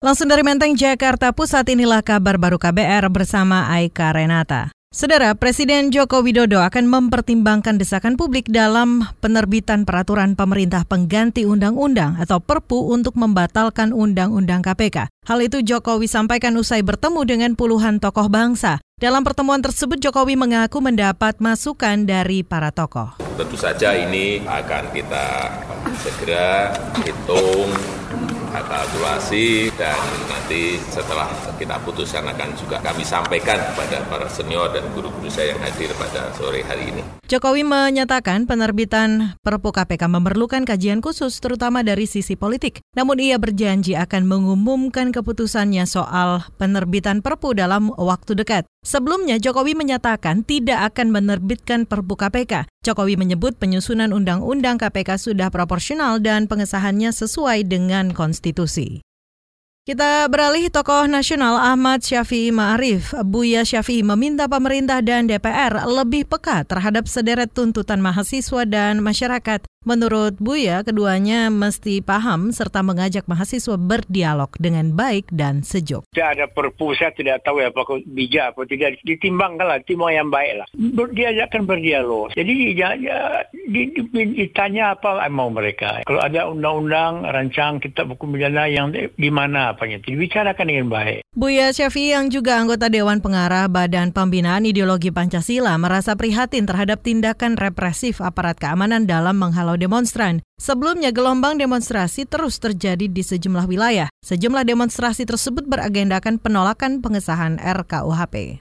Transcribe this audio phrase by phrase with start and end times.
[0.00, 4.72] Langsung dari Menteng, Jakarta Pusat inilah kabar baru KBR bersama Aika Renata.
[4.88, 12.40] Saudara, Presiden Joko Widodo akan mempertimbangkan desakan publik dalam penerbitan peraturan pemerintah pengganti undang-undang atau
[12.40, 15.12] Perpu untuk membatalkan undang-undang KPK.
[15.28, 18.80] Hal itu Jokowi sampaikan usai bertemu dengan puluhan tokoh bangsa.
[18.96, 23.20] Dalam pertemuan tersebut Jokowi mengaku mendapat masukan dari para tokoh.
[23.36, 25.52] Tentu saja ini akan kita
[26.00, 26.72] segera
[27.04, 27.68] hitung
[28.70, 29.98] kalkulasi dan
[30.30, 31.26] nanti setelah
[31.58, 36.30] kita putuskan akan juga kami sampaikan kepada para senior dan guru-guru saya yang hadir pada
[36.38, 37.02] sore hari ini.
[37.26, 42.82] Jokowi menyatakan penerbitan Perpu KPK memerlukan kajian khusus terutama dari sisi politik.
[42.94, 48.66] Namun ia berjanji akan mengumumkan keputusannya soal penerbitan Perpu dalam waktu dekat.
[48.80, 52.64] Sebelumnya Jokowi menyatakan tidak akan menerbitkan Perpu KPK.
[52.80, 59.04] Jokowi menyebut penyusunan Undang-Undang KPK sudah proporsional dan pengesahannya sesuai dengan konstitusi.
[59.80, 63.16] Kita beralih tokoh nasional Ahmad Syafi'i Ma'arif.
[63.24, 70.36] Buya Syafi'i meminta pemerintah dan DPR lebih peka terhadap sederet tuntutan mahasiswa dan masyarakat Menurut
[70.36, 76.04] Buya, keduanya mesti paham serta mengajak mahasiswa berdialog dengan baik dan sejuk.
[76.12, 79.00] Tidak ada perpu, saya tidak tahu ya apakah bijak atau tidak.
[79.00, 80.68] Ditimbangkanlah, timbang yang baik lah.
[81.16, 82.28] Diajakkan berdialog.
[82.36, 83.40] Jadi ya, ya,
[83.70, 86.02] ditanya apa mau mereka.
[86.02, 90.02] Kalau ada undang-undang, rancang kitab hukum pidana yang di mana apanya.
[90.02, 91.22] Dibicarakan dengan baik.
[91.30, 97.54] Buya Syafi yang juga anggota Dewan Pengarah Badan Pembinaan Ideologi Pancasila merasa prihatin terhadap tindakan
[97.54, 100.42] represif aparat keamanan dalam menghalau demonstran.
[100.58, 104.10] Sebelumnya gelombang demonstrasi terus terjadi di sejumlah wilayah.
[104.26, 108.60] Sejumlah demonstrasi tersebut beragendakan penolakan pengesahan RKUHP.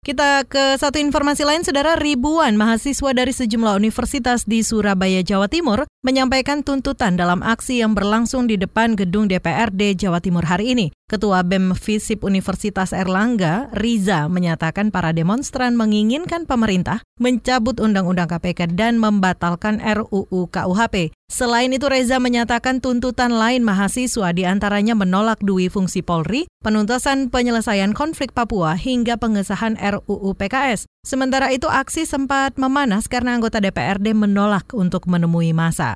[0.00, 5.84] Kita ke satu informasi lain, saudara ribuan mahasiswa dari sejumlah universitas di Surabaya, Jawa Timur
[6.00, 10.86] menyampaikan tuntutan dalam aksi yang berlangsung di depan gedung DPRD Jawa Timur hari ini.
[11.10, 19.02] Ketua BEM FISIP Universitas Erlangga, Riza, menyatakan para demonstran menginginkan pemerintah mencabut Undang-Undang KPK dan
[19.02, 21.10] membatalkan RUU KUHP.
[21.26, 27.90] Selain itu, Reza menyatakan tuntutan lain mahasiswa di antaranya menolak duwi fungsi Polri, penuntasan penyelesaian
[27.90, 30.86] konflik Papua, hingga pengesahan RUU PKS.
[31.02, 35.89] Sementara itu, aksi sempat memanas karena anggota DPRD menolak untuk menemui masa.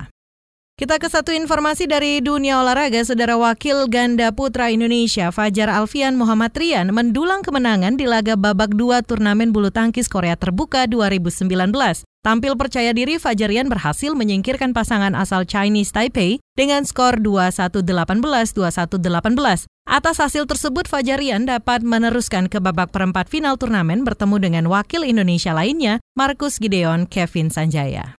[0.75, 6.51] Kita ke satu informasi dari dunia olahraga, Saudara Wakil Ganda Putra Indonesia Fajar Alfian Muhammad
[6.51, 11.47] Rian mendulang kemenangan di laga babak dua turnamen bulu tangkis Korea Terbuka 2019.
[12.19, 19.71] Tampil percaya diri, Fajarian berhasil menyingkirkan pasangan asal Chinese Taipei dengan skor 21-18-21-18.
[19.87, 25.55] Atas hasil tersebut, Fajarian dapat meneruskan ke babak perempat final turnamen bertemu dengan wakil Indonesia
[25.55, 28.19] lainnya, Markus Gideon Kevin Sanjaya.